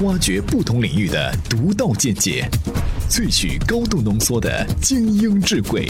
[0.00, 2.44] 挖掘不同领域的独到见解，
[3.08, 5.86] 萃取高度浓缩的精英智慧。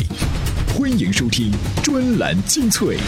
[0.77, 1.51] 欢迎收听
[1.83, 2.99] 专栏精粹。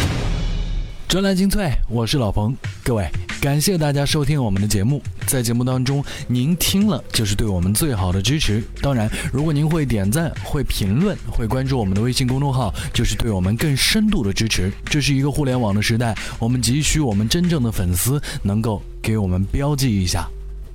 [1.06, 2.56] 专栏精粹，我是老彭。
[2.82, 3.06] 各位，
[3.42, 5.02] 感谢大家收听我们的节目。
[5.26, 8.64] 在节目当中，您听了就是对我们最好的支持。
[8.80, 14.72] 当然，如果您会点赞、会评论、会关注我们的微信公众号，就是对我们更深度的支持。
[14.86, 20.26] 这是一个互联网的时代，我们急需我们真正的粉丝能够给我们标记一下。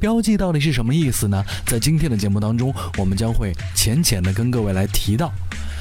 [0.02, 1.44] 标记到底是什么意思呢？
[1.64, 5.32] 在今天的节目当中，我们将会浅浅的跟各位来提到。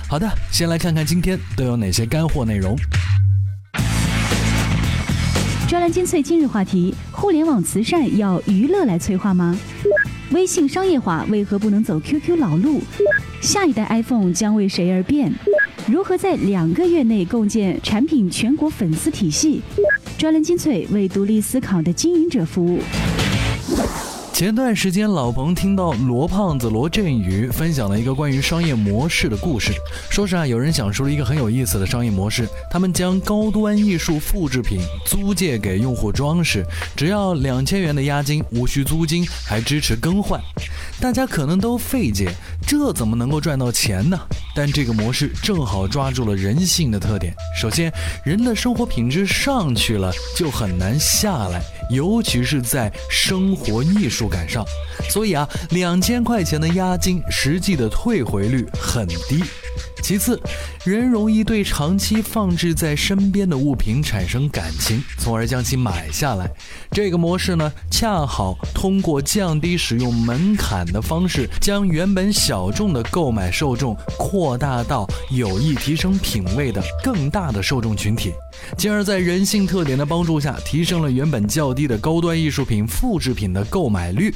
[0.06, 2.76] 好的，先来看看今天都有哪些干货内容。
[5.66, 9.56] 专栏精粹今日话题：互联网慈善要娱乐来催化吗？
[10.32, 12.82] 微信商业化为何不能走 QQ 老路？
[13.40, 15.32] 下一代 iPhone 将为谁而变？
[15.86, 19.62] 如何在两个月内构建产品全国粉丝体系？
[20.18, 22.82] 专栏精粹为独立思考的经营者服务。
[24.40, 29.70] 前段时间，老彭听到罗胖子罗振宇分享了一个关于商业模式的故事。
[30.08, 36.64] 说是啊，有人想出了一个很有意思的商业模式，他们将高端艺术复制品租借给用户装饰，
[36.96, 40.40] 只要两千元的押金，无需租金，还支持更换。
[40.98, 42.32] 大家可能都费解，
[42.66, 44.18] 这怎么能够赚到钱呢？
[44.56, 47.34] 但这个模式正好抓住了人性的特点。
[47.60, 47.92] 首先，
[48.24, 51.62] 人的生活品质上去了，就很难下来。
[51.90, 54.64] 尤其是在生活艺术感上，
[55.08, 59.42] 所以啊，两千块钱的押金，实际的退回率很低。
[60.02, 60.40] 其次，
[60.84, 66.50] 人容易对长期放置在身边的物品产生感情，从而将其买下来。
[66.90, 78.32] 这个模式呢，恰好通过降低使用门槛的方式，将原本小众的购买受众扩大到有意提升品味的更大的受众群体，
[78.76, 84.34] 进而，在人性特点的帮助下，提升了原本较低的高端艺术品复制品的购买率。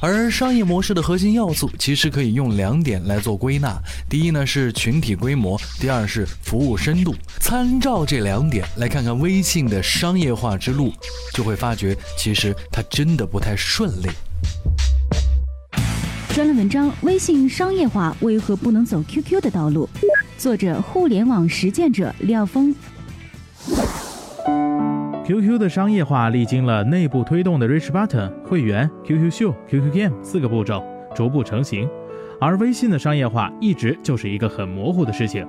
[0.00, 7.14] 而商业模式的核心要素，其实可以用两点来做归纳：第一呢是群体规模，第二是服务深度。
[7.40, 10.92] 参照这两点来看看微信的商业化之路，
[11.32, 14.08] 就会发觉其实它真的不太顺利。
[16.34, 19.88] 专栏文章：微信商业化为何不能走 QQ 的道路？
[20.36, 22.74] 作者：互联网实践者廖峰。
[25.24, 30.84] QQ 的商业化历经了内部推动的 Rich Button 会员、QQ 秀、QQ Game 四个步骤，
[31.14, 31.88] 逐步成型。
[32.40, 35.46] 而微信的商业化一直就是一个很模糊的事情。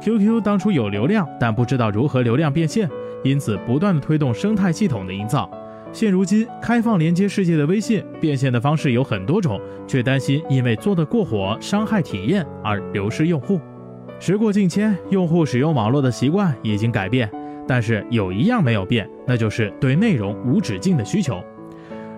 [0.00, 2.88] QQ 当初有流量，但不知道如何流量变现，
[3.22, 5.50] 因此不断的推动生态系统的营造。
[5.92, 13.60] 现如今，开放连接世界的微信变现的方式有很多种，却担心因为做得过火，伤害体验而流失用户。
[14.18, 17.30] 时过境迁，用户使用网络的习惯已经改变。
[17.66, 21.42] 但是有一样没有变，那就是对内容无止境的需求。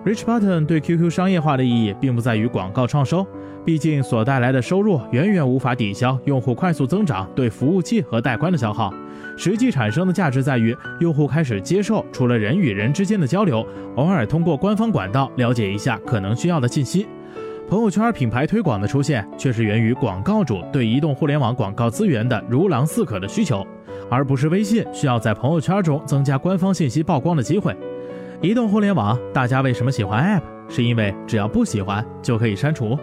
[0.03, 3.25] Rich Button 对 QQ 商业化的意义，并不在于广告创收，
[3.67, 8.93] 毕竟所带来的收入远远无法抵消用户快速增长对服务器和带宽的消耗。
[9.35, 13.67] 实际产生的价值在于，用户开始接受除了人与人之间的交流，
[13.97, 17.05] 偶尔通过官方管道了解一下可能需要的信息。
[17.69, 23.67] 朋友圈品牌推广的出现，却是源于广告主对移动互联网广告资源的如狼似渴的需求。
[24.09, 27.75] 而不是微信需要在朋友圈中增加官方信息曝光的机会。
[28.41, 30.73] 移动互联网，大家为什么喜欢 App？
[30.73, 32.97] 是因为只要不喜欢就可以删除。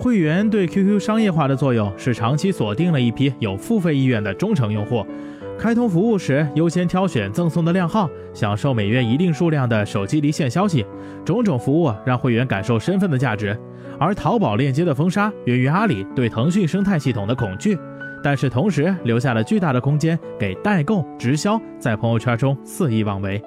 [0.00, 5.04] 会员对 QQ 商业化的作用是长期锁定了一批有付费意愿的忠诚用户。
[5.58, 10.86] 开通服务时优先挑选赠送的靓号，享受每月一定数量的手机离线消息，
[11.22, 13.54] 种种服务让会员感受身份的价值。
[13.98, 17.76] 而淘宝链接的封杀源于阿里对腾讯生态系统的恐惧。
[18.22, 23.42] 但是同时留下了巨大的空间给代购直销在朋友圈中肆意妄为，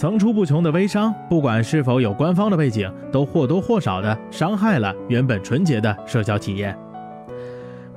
[0.00, 6.74] 层出不穷的微商，不管是否有官方的背景，都或多或少的伤害了原本纯洁的社交体验。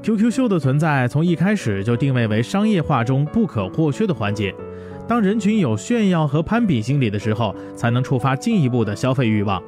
[0.02, 4.54] QQ 秀的存在从一开始就定位为商业化中不可或缺的环节，
[5.08, 9.64] 当人群有炫耀和攀比心理的时候，才能触发进一步的消费欲望。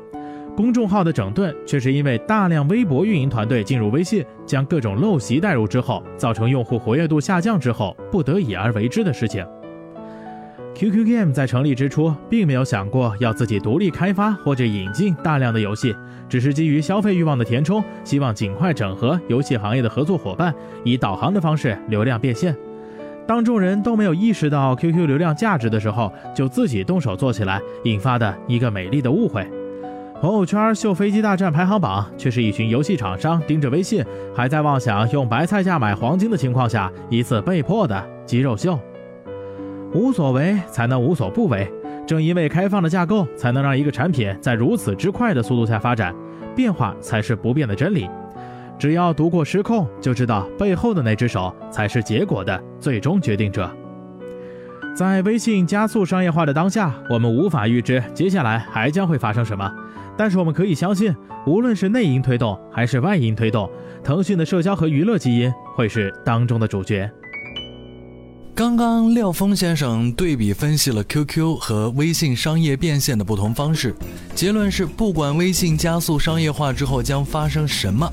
[0.57, 9.47] 公众号的整顿却是因为大量微博运营团队进入微信，将各种陋习带入之后，造成用户活跃度下降之后不得已而为之的事情。
[10.75, 15.95] QQ Game 在成立之初并没有想过要自己独立开发或者引进大量的游戏，
[16.27, 22.53] 只是基于消费欲望的填充，希望尽快整合游戏行业的合作伙伴，以导航的方式流量变现。
[23.25, 29.47] 当众人都没有意识到 QQ 流量价值的时候，就自己动手做起来，引发的一个美丽的误会。
[30.19, 34.03] 朋友圈秀飞机大战排行榜，却是一群游戏厂商盯着微信，
[34.35, 38.77] 还在妄想用白菜价买黄金的情况下，一次被迫的肌肉秀。
[39.95, 41.65] 无所为才能无所不为，
[42.05, 46.13] 正因为开放的架构，才能让一个产品在如此之快的速度下发展。
[46.53, 48.09] 变化才是不变的真理。
[48.77, 53.69] 只要读过失控，就知道背后的那只手才是结果的最终决定者。
[54.93, 59.73] 在微信加速商业化的当下，我们无法预知接下来还将会发生什么，
[60.17, 61.13] 但是我们可以相信，
[61.45, 63.69] 无论是内因推动还是外因推动，
[64.03, 67.09] 腾讯的社交和娱乐基因会是当中的主角。
[68.55, 73.93] 刚刚廖峰先生对比分析了 QQ 和微信商业变现的不同方式，
[74.33, 78.09] 结论是，不管微信加速商业化之后将发生什么。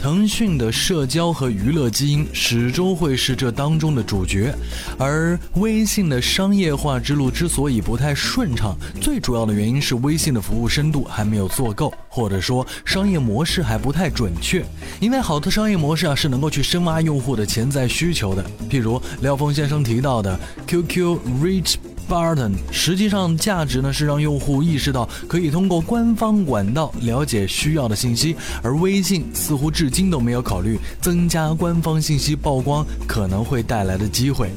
[0.00, 4.50] 腾讯的社交和娱乐基因始终会是这当中的主角，
[4.98, 14.64] 而微信的商业化之路之所以不太顺畅，最主要的原因是微信的服务深度还没有做够，或者说商业模式还不太准确。
[15.00, 21.74] 因为好的商业模式啊，是能够去深挖用户的潜在需求的，譬如廖峰先生提到的 QQ Reach。
[22.10, 28.34] Button 实际上价值呢是让用户意识到可以通过官方管道了解需要的信息，
[28.64, 34.50] 而微信似乎至今都没有考虑增加官方信息曝光可能会带来的机会。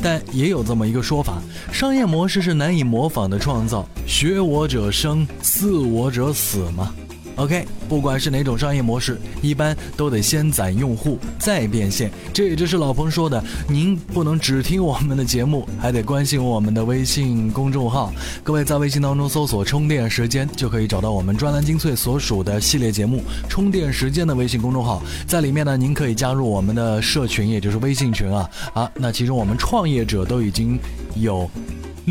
[0.00, 1.42] 但也有这么一个说法：
[1.72, 6.94] 商业模式是难以模仿的创造，学我者生，似我者死吗
[7.40, 12.10] ？OK，不管是哪种商业模式，一般都得先攒用户再变现。
[12.34, 18.12] 这也就是老彭说的，您不能只听我们的节目，还得关心我们的微信公众号。
[18.42, 25.02] 各位在微信当中搜索“充电时间”，就可以找到我们专栏精粹所属的系列节目“充电时间”的微信公众号。
[25.26, 28.90] 在里面呢，您可以加入我们的社群，也就是微信群啊啊。
[28.96, 30.78] 那其中我们创业者都已经
[31.14, 31.50] 有。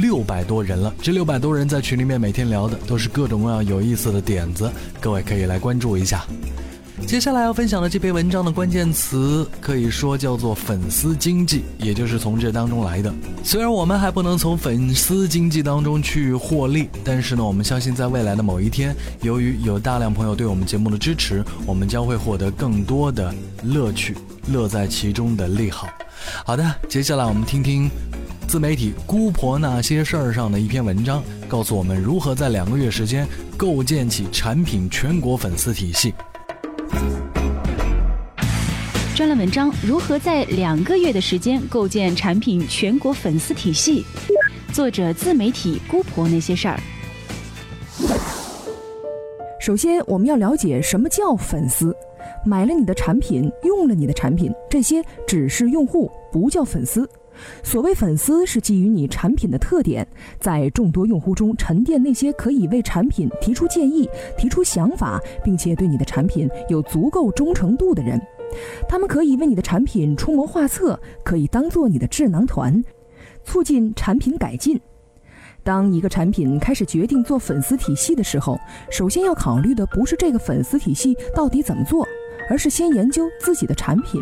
[0.01, 6.25] 六百多人了，这六百多人在群里面每天聊的都是各种各样有意思的点子，各位可以来关注一下。
[7.07, 13.13] 接下来要分享的这篇文章的关键词可以说叫做粉丝经济，也就是从这当中来的。
[13.44, 24.18] 虽然我们还不能从粉丝经济当中去获利，但是呢，我们相信在未来的某一天，由于有大量朋友对我们节目的支持，我们将会获得更多的乐趣，
[24.48, 25.88] 乐在其中的利好。
[26.46, 27.90] 好的，接下来我们听听。
[28.50, 36.12] 自媒体姑婆那些事儿上的一篇文章，告诉我们如何在两个月时间构建起产品全国粉丝体系。
[39.16, 44.04] 专栏文章：如何在两个月的时间构建产品全国粉丝体系？
[44.74, 46.80] 作者：自媒体姑婆那些事儿。
[49.60, 51.96] 首先，我们要了解什么叫粉丝。
[52.44, 57.07] 买了你的产品，用了你的产品，这些只是用户，不叫粉丝。
[57.63, 60.07] 所谓粉丝，是基于你产品的特点，
[60.39, 68.19] 在众多用户中沉淀那些可以为产品提出建议、提出想法，并且对你的产品有足够忠诚度的人。
[68.88, 72.83] 他们可以为你的产品出谋划策，可以当做你的智囊团，
[73.44, 74.80] 促进产品改进。
[75.62, 78.57] 当一个产品开始决定做粉丝体系的时候，
[78.89, 82.07] 首先要考虑的不是这个粉丝体系到底怎么做，
[82.50, 84.19] 而是先研究自己的产品。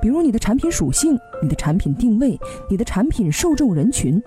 [0.00, 2.38] 比如你的产品属性、你的产品定位、
[2.68, 4.22] 你的产品受众人群，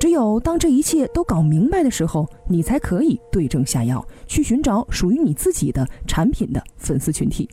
[0.00, 7.48] 只有当这一切都搞明白的时候，你才可以对症下药，去寻找属于你自己的产品的粉丝群体。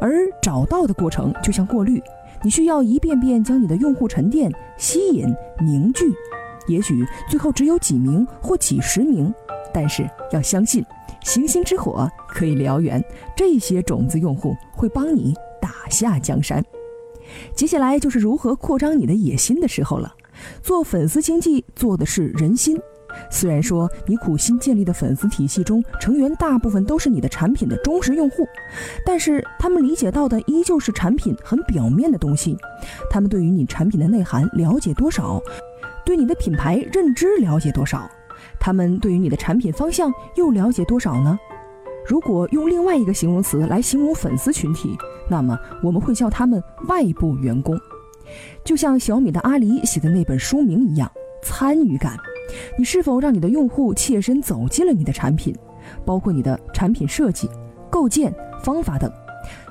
[0.00, 2.02] 而找到的过程就像过滤，
[2.42, 5.26] 你需要一遍遍将你的用户沉淀、吸引、
[5.60, 6.12] 凝聚，
[6.66, 9.32] 也许最后只有几名或几十名，
[9.72, 10.84] 但是要相信，
[11.22, 13.02] 星星之火可以燎原，
[13.36, 15.34] 这些种子用户会帮你。
[15.64, 16.62] 打下江山，
[17.54, 20.14] 接下来就是如何扩张你的野心的时候了。
[20.62, 22.78] 做粉丝经济做的是人心。
[23.30, 28.46] 虽然说你苦心建立的粉丝体系中成员大部分都是你的产品的忠实用户，
[29.06, 32.54] 但是他们理解到的依旧是产品很表面的东西。
[33.08, 35.40] 他们对于你产品的内涵了解多少？
[36.04, 38.06] 对你的品牌认知了解多少？
[38.60, 41.38] 他们对于你的产品方向又了解多少呢？
[42.06, 44.96] 如果用另外一个形容词来形容粉丝群体，
[45.28, 47.78] 那么我们会叫他们外部员工，
[48.62, 51.10] 就像小米的阿里写的那本书名一样，
[51.42, 52.16] 参与感。
[52.76, 55.54] 你是否让你的用户切身走进了你的产品，
[56.04, 57.48] 包括你的产品设计、
[57.90, 58.32] 构建
[58.62, 59.10] 方法等？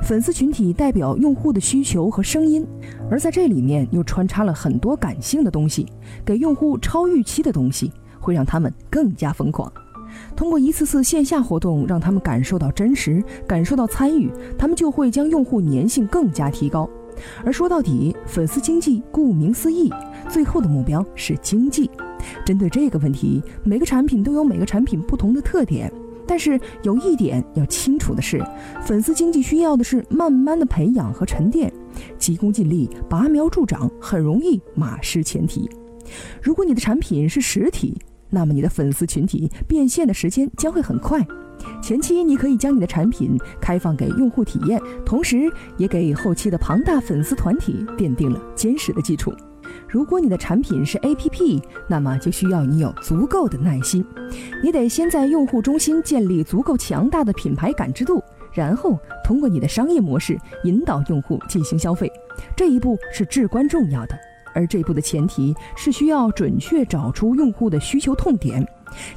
[0.04, 2.66] 粉丝群体代表用户的需求和声音，
[3.10, 5.86] 而在这里面又穿插了很多感性的东西，
[6.26, 9.72] 给用户超预期的东西，会让他们更加疯狂。
[10.36, 16.90] 通过一次次线下活动，让他们感受到真实，感受到参与，他们就会将用户粘性更加提高。
[17.46, 19.92] 而说到底，粉丝经济顾名思义，
[20.30, 21.90] 最后的目标是经济。
[22.46, 25.92] 针对这个问题，每个产品都有每个产品不同的特点，
[26.26, 28.44] 但是有一点要清楚的是，
[28.82, 31.72] 粉丝经济需要的是慢慢的培养和沉淀，
[32.18, 35.70] 急功近利、拔苗助长很容易马失前蹄。
[36.42, 37.96] 如果你的产品是实体，
[38.34, 41.26] 那么你的粉丝群体变现的时间将会很快。
[41.82, 49.32] 前期你可以将你的产品开放给用户体验，同时也给后期的庞大粉丝团体奠定了坚实的基础。
[49.88, 54.04] 如果你的产品是 APP，那么就需要你有足够的耐心，
[54.64, 58.22] 你得先在用户中心建立足够强大的品牌感知度，
[58.52, 62.12] 然后通过你的商业模式引导用户进行消费。
[62.58, 64.18] 这一步是至关重要的，
[64.54, 68.66] 而这一步的前提是需要准确找出用户的需求痛点，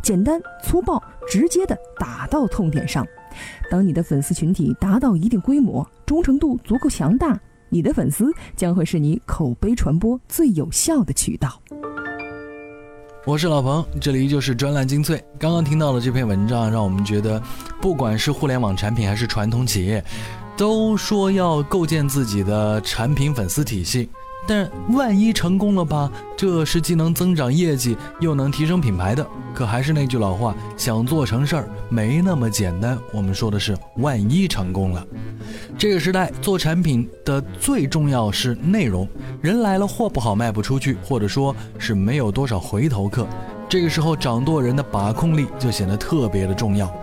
[0.02, 3.06] 简单粗暴直接的打到痛点上。
[3.70, 7.38] 当你的粉丝群体达到一定规模，忠诚度足够强大。
[7.68, 11.60] 你的粉丝将会是你口碑传播最有效的渠道。
[13.26, 15.22] 我是老彭，这里依旧是专栏精粹。
[15.36, 17.42] 刚刚听到的这篇文章，让我们觉得，
[17.80, 20.02] 不管是互联网产品还是传统企业，
[20.56, 24.08] 都说要构建自己的产品粉丝体系。
[24.46, 26.10] 但万一成功了吧？
[26.36, 29.26] 这是既能增长业绩，又能提升品牌的。
[29.52, 32.98] 可还是那句老话，想做成事儿没那么简单。
[33.12, 35.04] 我们说的是万一成功了。
[35.78, 39.08] 这个时代做产品的最重要是内容，
[39.40, 43.26] 人来了货不好卖不出去，或者说是没有多少回头客。
[43.68, 46.94] 这个时候掌舵人的把控力就显得特别的重要。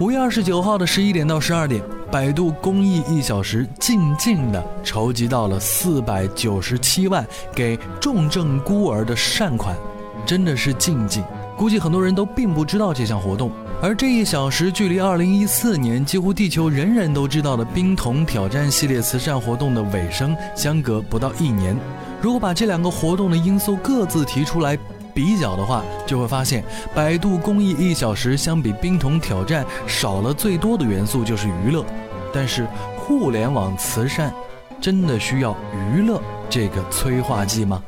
[0.00, 1.82] 五月二十九号的十一点到十二点。
[2.10, 9.76] 百度公益一小时，静静的筹集到了四百九十七万给重症孤儿的善款，
[10.24, 11.22] 真的是静静。
[11.54, 13.50] 估计很多人都并不知道这项活动，
[13.82, 21.76] 而这一小时距离二零一四年几乎地球人人都知道的冰桶挑战系列慈善活动的尾声相隔不到一年。
[22.22, 24.78] 如果把这两个活动的因素各自提出来。
[25.20, 31.84] 比较的话，就会发现，百度公益一小时相比冰桶挑战少了最多的元素就是娱乐。
[32.32, 34.32] 但是，互联网慈善
[34.80, 35.54] 真的需要
[35.92, 37.82] 娱乐这个催化剂吗？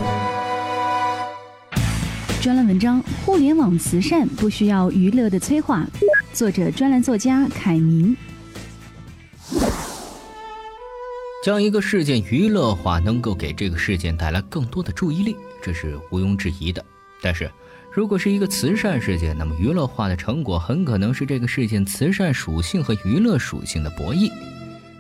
[2.43, 5.87] 专栏文章：互联网慈善不需要娱乐的催化。
[6.35, 8.15] 作者：专栏作家凯明。
[11.43, 16.85] 将一个事件娱乐化，能够给这个事件带来更多的注意力，这是毋庸置疑的。
[17.23, 17.51] 但是，
[17.93, 24.31] 如果是一个慈善事件，那么娱乐化的成果很可能是这个事件慈善属性和娱乐属性的博弈。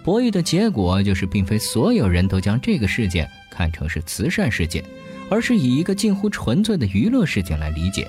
[0.05, 4.85] 博弈的结果就是，并非所有人都将这个事件看成是慈善事件，
[5.29, 8.09] 而是以一个近乎纯粹的娱乐事件来理解。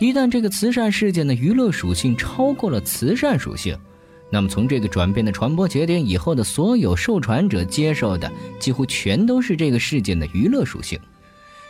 [0.00, 3.78] 一旦这个慈善事件的娱乐属性超过了慈善属性，
[4.30, 10.98] 那么从这个转变的传播节点以后的所有受传者接受的，几乎全都是这个事件的娱乐属性。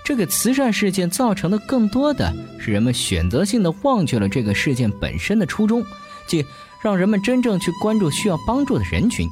[0.06, 5.84] 这个慈善事件造成的更多的是人们选择性的忘却了这个事件本身的初衷，
[6.28, 6.46] 即
[6.80, 9.28] 让人们真正去关注需要帮助的人群。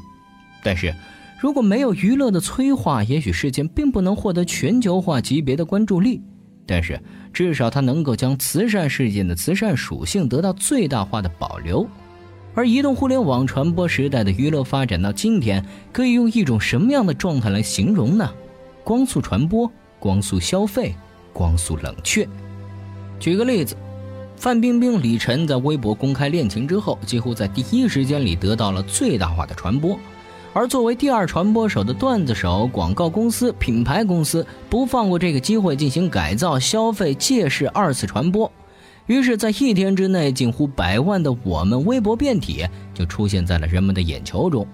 [0.65, 0.93] 但是，
[1.41, 6.21] 如果没有娱乐的催化，也许事件并不能获得全球化级别的关注力。
[6.67, 7.01] 但是，
[7.33, 11.89] 至少它能够将慈善事件的慈善属性得到最大化的保留。
[12.53, 18.29] 而移动互联网传播时代的娱乐发展到今天，可以用一种什么样的状态来形容呢？
[18.83, 19.71] 光速传播。
[20.05, 20.95] 光速消费，
[21.33, 22.29] 光速冷却。
[23.19, 23.75] 举个例子，
[24.37, 29.99] 范冰冰、李晨在微博公开恋情之后，几乎在第一时间里得到了最大化的传播。
[30.53, 38.53] 而作为第二传播手的段子手、广告公司、品牌公司，不放过这个机会进行改造、消费、借势二次传播。
[39.07, 44.67] 于是，在一天之内，近乎百万的我们微博变体就出现在了人们的眼球中。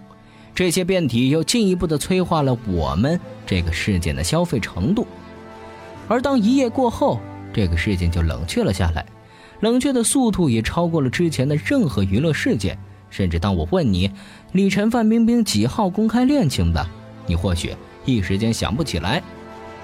[0.61, 5.07] 这些变体又进一步的催化了我们这个事件的消费程度。
[6.07, 7.19] 而当一夜过后，
[7.51, 9.07] 这个事件就冷却了下来，
[9.61, 12.77] 冷却的速度也超过了之前的任何娱乐事件。
[13.09, 14.11] 甚至当我问你，
[14.53, 16.87] 李晨、范冰冰几号公开恋情的，
[17.27, 17.75] 你或许
[18.05, 19.23] 一时间想不起来。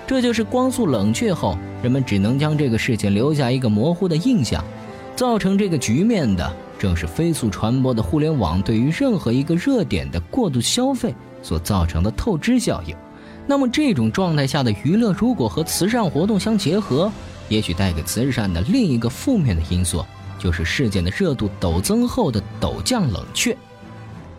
[0.07, 4.63] 这就是光速冷却后，人们只能将这个事情留下一个模糊的印象。
[5.17, 12.95] 造成这个局面的，正是飞速传播的互联网对于任何一个热点的过度消费所造成的透支效应。
[13.47, 17.11] 那么这种状态下的娱乐，如果和慈善活动相结合，
[17.49, 20.05] 也许带给慈善的另一个负面的因素，
[20.39, 23.57] 就是事件的热度陡增后的陡降冷却。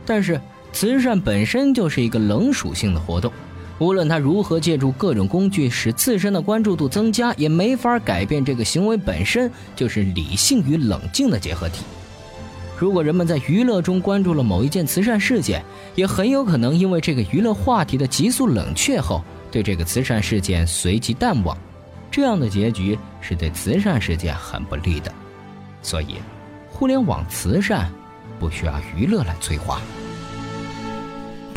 [0.06, 0.40] 但是
[0.74, 3.32] 慈善本身就是一个冷属性的活动，
[3.80, 11.84] 无论它如何借助各种工具使自身的关注度增加，也没法改变这个行为本身就是理性与冷静的结合体。
[12.78, 15.64] 如果人们在娱乐中关注了某一件慈善事件，
[15.96, 21.58] 也很有可能因为这个娱乐话题的急速冷却后，对这个慈善事件随即淡忘。
[22.12, 25.12] 这样的结局是对慈善事件很不利的。
[25.82, 26.18] 所以，
[26.70, 27.92] 互联网慈善
[28.40, 29.82] 不需要娱乐来催化。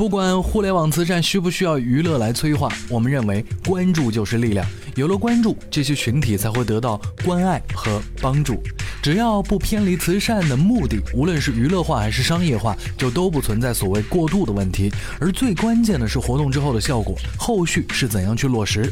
[0.00, 4.66] 不管互联网慈善需不需要娱乐来催化，我们认为关注就是力量。
[4.97, 8.62] 有了关注，这些群体才会得到关爱和帮助。
[9.02, 14.90] 只要不偏离慈善的目的，无论是娱乐化还是商业化，就都不存在所谓过度的问题。
[15.21, 18.90] 而最关键的是活动之后的效果，后续是怎样去落实。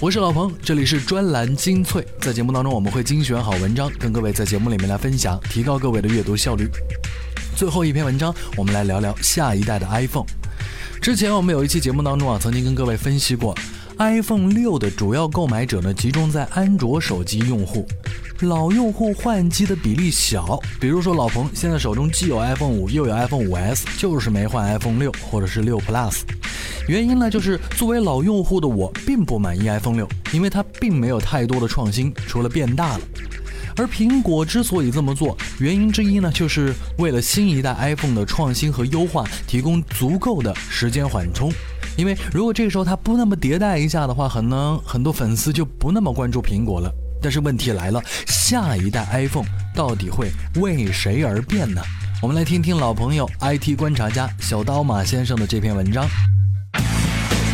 [0.00, 6.66] 我是老彭，这里是专栏精粹，在节目当中我们会精选好文章，跟各位在节目里面来分享，提高各位的阅读效率。
[7.58, 10.24] 最后一篇文章，我们来聊聊下一代的 iPhone。
[11.02, 13.52] 之前我们有一期节目当中啊，曾经跟各位分析过
[13.98, 17.84] ，iPhone 六的主要购买者呢，集中在安卓手机用户。
[18.42, 26.20] 老用户换机的比例小，比如说老彭现在手中既有 iPhone 五又有 iPhone 五 S，就是没换 iPhone 六或者是六 Plus。
[26.86, 33.00] 原因呢，就是作为老用户的我并不满意 iPhone 六，因为它并没有太多的创新，除了变大了。
[33.78, 41.52] 而苹果之所以这么做，原因之一呢，就是为了新一代 iPhone 的创新和优化提供足够的时间缓冲。
[41.96, 46.92] 因为如果这个时候它不那么迭代一下的话，可能很多粉丝就不那么关注苹果了。
[47.20, 50.30] 但是问题来了，下一代 iPhone 到底会
[50.60, 51.80] 为谁而变呢？
[52.20, 56.04] 我们来听听老朋友 IT 观察家小刀马先生的这篇文章。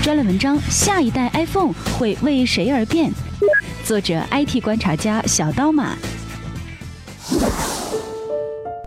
[0.05, 3.11] 专栏文章：下一代 iPhone 会为谁而变？
[3.87, 5.97] 作者：IT 观察家小刀马。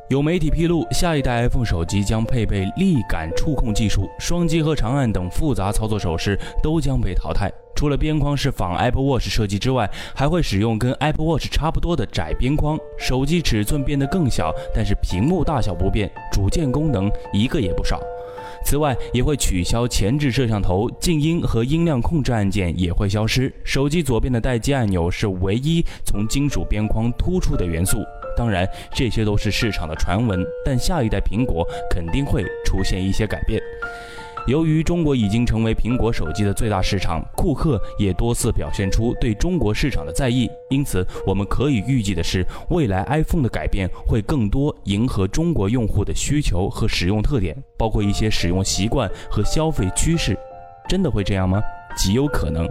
[0.09, 7.51] 有媒体披露，下一代 iPhone 手机将配备立感触控技术，双击和长按等复杂操作手势都将被淘汰。
[7.75, 17.99] 除了边框是仿 Apple Watch 设计之外，还会使用跟 Apple Watch 差不多的窄边框，手机尺寸变得更小，但是屏幕大小不变，主键功能一个也不少。
[18.65, 23.53] 此外，也会取消前置摄像头，静音和音量控制按键也会消失。
[23.63, 27.97] 手机左边的待机按钮是唯一从金属边框突出的元素。
[28.35, 33.59] 当然，这些都是市场的传闻，但下一代苹果肯定会出现一些改变。
[34.47, 40.49] 由于中国已经成为苹果手机的最大市场，库克也多次表现出对中国市场的在意。
[40.69, 50.37] 因此，我们可以预计的是，未来 iPhone 的改变会更多迎合中国用户的需求和使用特点，包括一些使用习惯和消费趋势。
[50.87, 51.61] 真的会这样吗？
[51.97, 52.65] 极有可能。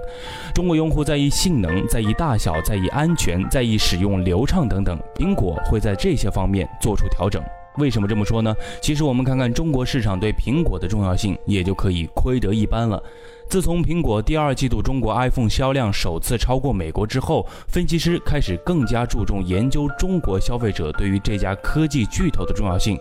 [0.55, 7.42] 中国用户在意性能，在意大小，在意安全，在意使用流畅等等，苹果会在这些方面做出调整。
[7.78, 8.54] 为什么这么说呢？
[8.80, 13.02] 其实我们看看中国市场对苹果的重要性，也就可以窥得一斑了。
[13.48, 22.98] 自从苹果第二季度中国 iPhone 销量首次超过美国之后，分析师开始更加注重研究中国消费者对于这家科技巨头的重要性。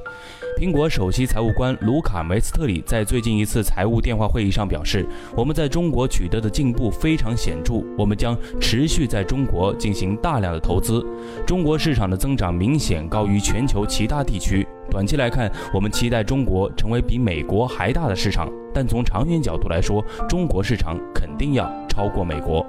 [0.57, 5.05] 苹果首席财务官卢卡梅斯特里在最近一次财务电话会议上表示
[5.35, 11.03] ：“我们在中国取得的进步非常显著，我们将持续在中国进行大量的投资。
[11.45, 14.65] 中国市场的增长明显高于全球其他地区。
[14.89, 22.65] 短期来看，我们期待中国成为比美国还大的市场，但从长远角度来说，中国市场肯定要超过美国。”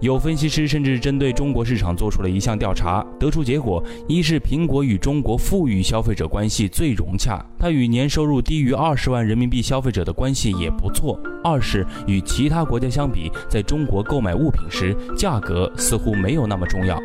[0.00, 16.96] 有分析师甚至针对中国市场做出了一项调查，得出结果：一是苹果与中国富裕消费者关系最融洽，它与年收入低于二十万人民币消费者的关系也不错；二是与其他国家相比，在中国购买物品时，价格似乎没有那么重要；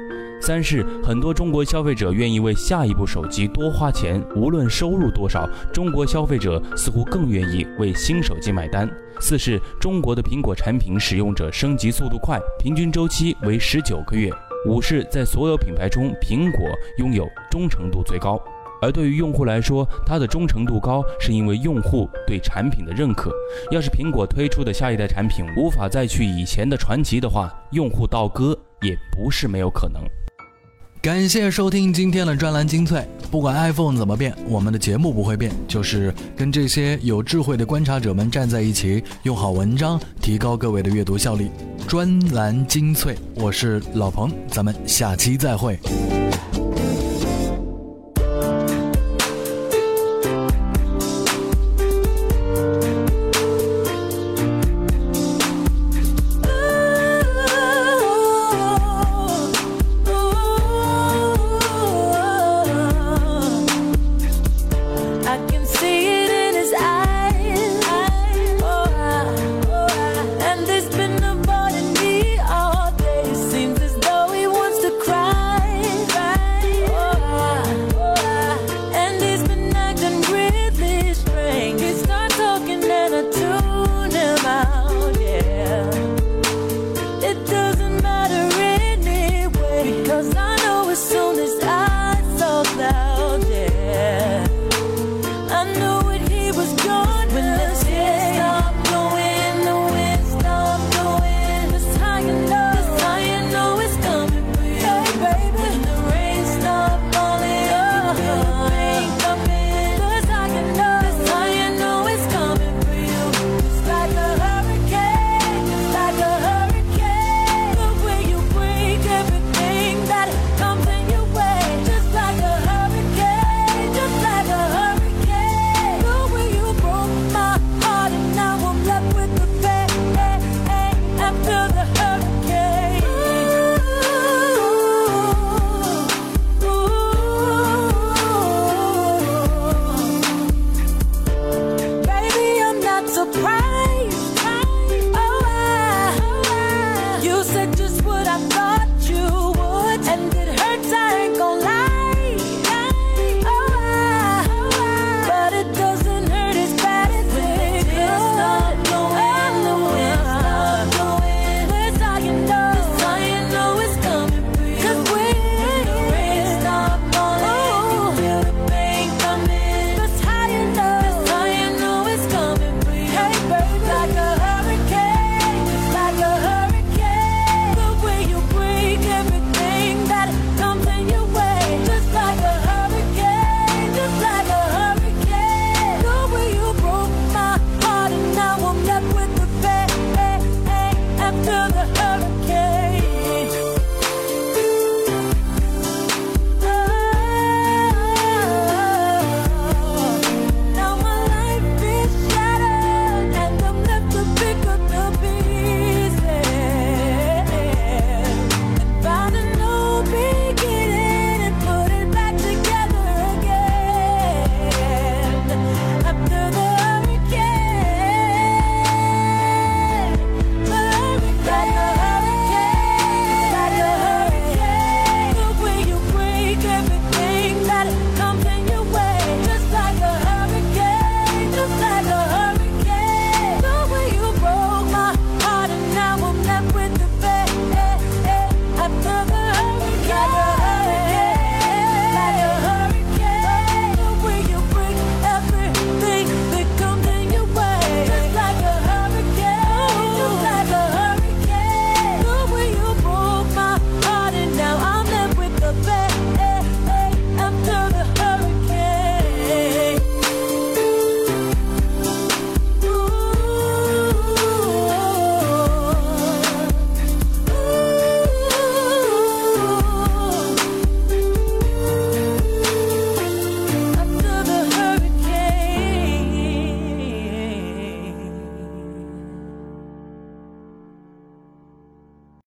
[0.45, 8.89] 三是很多中国消费者愿意为下一部手机多花钱，无论收入多少，中国消费者似乎更愿意为新手机买单。
[9.21, 14.29] 四是中国的苹果产品使用者升级速度快，平均周期为十九个月。
[14.67, 18.38] 五是在所有品牌中，苹果拥有忠诚度最高。
[18.82, 23.32] 而对于用户来说，它的忠诚度高，是因为用户对产品的认可。
[23.71, 30.01] 要是苹果推出的下一代产品无法再去以前的传奇的话，用户倒戈也不是没有可能。
[31.04, 33.06] 感谢收听今天的专栏精粹。
[33.30, 41.50] 不管 iPhone 怎么变，我们的节目不会变，就是跟这些有智慧的观察者们站在一起，用好文章，提高各位的阅读效率。
[41.89, 45.78] 专栏精粹，我是老彭，咱们下期再会。